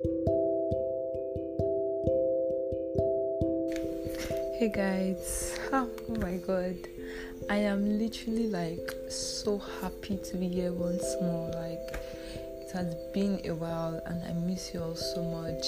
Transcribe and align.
Hey 0.00 0.10
guys, 4.72 5.58
oh, 5.72 5.90
my 6.20 6.36
god, 6.36 6.76
I 7.50 7.56
am 7.56 7.98
literally 7.98 8.46
like 8.46 8.92
so 9.08 9.58
happy 9.58 10.18
to 10.18 10.36
be 10.36 10.46
here 10.46 10.72
once 10.72 11.04
more. 11.20 11.50
Like, 11.50 12.00
it 12.60 12.70
has 12.74 12.94
been 13.12 13.40
a 13.44 13.56
while 13.56 14.00
and 14.06 14.22
I 14.22 14.34
miss 14.46 14.72
you 14.72 14.84
all 14.84 14.94
so 14.94 15.24
much. 15.24 15.66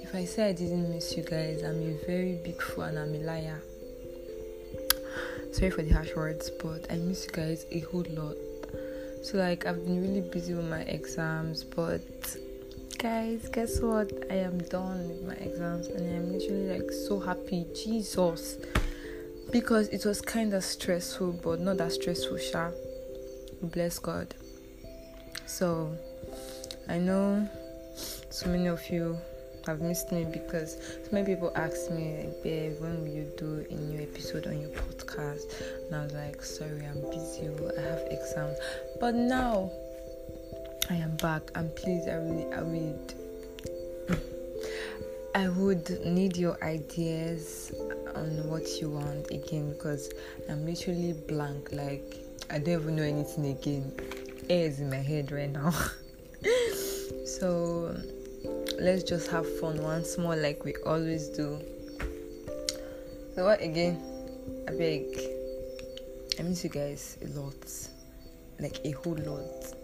If 0.00 0.14
I 0.14 0.26
say 0.26 0.50
I 0.50 0.52
didn't 0.52 0.88
miss 0.88 1.16
you 1.16 1.24
guys, 1.24 1.64
I'm 1.64 1.82
a 1.82 2.06
very 2.06 2.38
big 2.44 2.62
fool 2.62 2.84
and 2.84 3.00
I'm 3.00 3.12
a 3.16 3.18
liar. 3.18 3.60
Sorry 5.50 5.70
for 5.72 5.82
the 5.82 5.92
harsh 5.92 6.14
words, 6.14 6.50
but 6.50 6.86
I 6.88 6.98
miss 6.98 7.26
you 7.26 7.32
guys 7.32 7.66
a 7.72 7.80
whole 7.80 8.06
lot. 8.10 8.36
So, 9.24 9.38
like, 9.38 9.66
I've 9.66 9.84
been 9.84 10.00
really 10.00 10.20
busy 10.20 10.54
with 10.54 10.66
my 10.70 10.82
exams, 10.82 11.64
but 11.64 12.36
guys, 13.02 13.48
guess 13.48 13.80
what? 13.80 14.12
I 14.30 14.34
am 14.34 14.58
done 14.58 15.08
with 15.08 15.26
my 15.26 15.34
exams 15.34 15.88
and 15.88 16.08
I'm 16.08 16.32
literally 16.32 16.78
like 16.78 16.92
so 16.92 17.18
happy. 17.18 17.66
Jesus. 17.74 18.58
Because 19.50 19.88
it 19.88 20.06
was 20.06 20.20
kind 20.20 20.54
of 20.54 20.62
stressful, 20.62 21.32
but 21.42 21.58
not 21.58 21.78
that 21.78 21.90
stressful, 21.90 22.38
Sha. 22.38 22.70
Bless 23.60 23.98
God. 23.98 24.32
So, 25.46 25.98
I 26.88 26.98
know 26.98 27.48
so 28.30 28.48
many 28.48 28.68
of 28.68 28.88
you 28.88 29.18
have 29.66 29.80
missed 29.80 30.12
me 30.12 30.24
because 30.24 30.76
so 30.76 31.08
many 31.10 31.26
people 31.26 31.50
asked 31.56 31.90
me, 31.90 32.28
babe, 32.44 32.80
when 32.80 33.02
will 33.02 33.08
you 33.08 33.32
do 33.36 33.66
a 33.68 33.74
new 33.74 34.00
episode 34.00 34.46
on 34.46 34.60
your 34.60 34.70
podcast? 34.70 35.42
And 35.86 35.96
I 35.96 36.04
was 36.04 36.12
like, 36.12 36.40
sorry, 36.44 36.86
I'm 36.86 37.00
busy. 37.10 37.48
I 37.48 37.80
have 37.80 38.06
exams. 38.12 38.58
But 39.00 39.16
now, 39.16 39.72
I 40.90 40.96
am 40.96 41.16
back 41.16 41.42
and 41.54 41.74
please 41.76 42.08
I 42.08 42.14
really 42.14 42.52
I 42.52 42.62
would 42.62 43.14
I 45.34 45.48
would 45.48 46.04
need 46.04 46.36
your 46.36 46.62
ideas 46.62 47.72
on 48.14 48.48
what 48.48 48.80
you 48.80 48.90
want 48.90 49.30
again 49.30 49.72
because 49.72 50.10
I'm 50.50 50.66
literally 50.66 51.14
blank 51.28 51.70
like 51.72 52.16
I 52.50 52.58
don't 52.58 52.82
even 52.82 52.96
know 52.96 53.02
anything 53.02 53.46
again. 53.46 53.92
Air 54.50 54.66
is 54.66 54.80
in 54.80 54.90
my 54.90 54.96
head 54.96 55.30
right 55.30 55.50
now. 55.50 55.72
so 57.24 57.96
let's 58.80 59.04
just 59.04 59.30
have 59.30 59.46
fun 59.60 59.80
once 59.82 60.18
more 60.18 60.36
like 60.36 60.64
we 60.64 60.74
always 60.84 61.28
do. 61.28 61.60
So 63.34 63.44
what 63.44 63.62
again? 63.62 64.02
I 64.68 64.72
beg 64.72 65.04
I 66.38 66.42
miss 66.42 66.64
you 66.64 66.70
guys 66.70 67.18
a 67.22 67.38
lot. 67.38 67.54
Like 68.58 68.80
a 68.84 68.90
whole 68.90 69.16
lot 69.16 69.74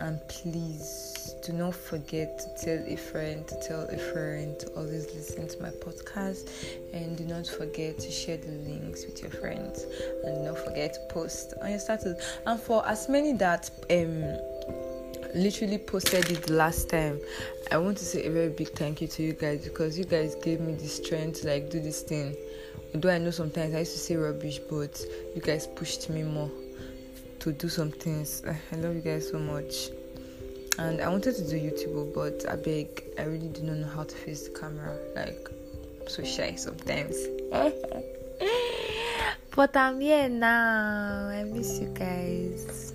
and 0.00 0.20
please 0.28 1.34
do 1.44 1.52
not 1.52 1.74
forget 1.74 2.38
to 2.38 2.64
tell 2.64 2.86
a 2.86 2.96
friend 2.96 3.46
to 3.48 3.60
tell 3.60 3.82
a 3.82 3.98
friend 3.98 4.58
to 4.60 4.68
always 4.74 5.06
listen 5.14 5.48
to 5.48 5.62
my 5.62 5.70
podcast. 5.70 6.48
And 6.92 7.16
do 7.16 7.24
not 7.24 7.46
forget 7.46 7.98
to 7.98 8.10
share 8.10 8.36
the 8.36 8.52
links 8.52 9.04
with 9.04 9.20
your 9.22 9.30
friends. 9.30 9.84
And 10.24 10.36
do 10.36 10.52
not 10.52 10.58
forget 10.58 10.94
to 10.94 11.00
post 11.08 11.54
on 11.62 11.70
your 11.70 11.78
status. 11.78 12.20
And 12.46 12.60
for 12.60 12.86
as 12.86 13.08
many 13.08 13.32
that 13.34 13.70
um 13.90 14.24
literally 15.34 15.78
posted 15.78 16.30
it 16.30 16.50
last 16.50 16.90
time 16.90 17.18
i 17.70 17.78
want 17.78 17.96
to 17.96 18.04
say 18.04 18.22
a 18.26 18.30
very 18.30 18.50
big 18.50 18.68
thank 18.72 19.00
you 19.00 19.08
to 19.08 19.22
you 19.22 19.32
guys 19.32 19.64
because 19.64 19.98
you 19.98 20.04
guys 20.04 20.34
gave 20.34 20.60
me 20.60 20.74
the 20.74 20.86
strength 20.86 21.40
to 21.40 21.48
like 21.48 21.70
do 21.70 21.80
this 21.80 22.02
thing. 22.02 22.36
Although 22.94 23.08
i 23.08 23.16
know 23.16 23.30
sometimes 23.30 23.74
i 23.74 23.78
used 23.78 23.92
to 23.92 23.98
say 23.98 24.16
rubbish 24.16 24.58
but 24.68 25.00
you 25.34 25.40
guys 25.40 25.66
pushed 25.68 26.10
me 26.10 26.22
more 26.22 26.50
to 27.42 27.52
do 27.52 27.68
some 27.68 27.90
things. 27.90 28.42
I 28.72 28.76
love 28.76 28.94
you 28.94 29.00
guys 29.00 29.28
so 29.28 29.38
much. 29.38 29.90
And 30.78 31.02
I 31.02 31.08
wanted 31.08 31.34
to 31.36 31.48
do 31.48 31.56
YouTube, 31.56 32.14
but 32.14 32.48
I 32.48 32.56
beg, 32.56 33.02
I 33.18 33.24
really 33.24 33.48
do 33.48 33.62
not 33.62 33.78
know 33.78 33.88
how 33.88 34.04
to 34.04 34.14
face 34.14 34.48
the 34.48 34.58
camera. 34.58 34.96
Like, 35.16 35.48
I'm 36.00 36.08
so 36.08 36.22
shy 36.22 36.54
sometimes. 36.54 37.16
but 39.56 39.76
I'm 39.76 40.00
here 40.00 40.28
now. 40.28 41.28
I 41.28 41.42
miss 41.44 41.80
you 41.80 41.88
guys. 41.88 42.94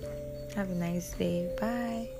Have 0.56 0.70
a 0.70 0.74
nice 0.74 1.10
day. 1.12 1.54
Bye. 1.60 2.17